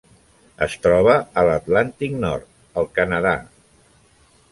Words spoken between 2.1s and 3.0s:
nord: el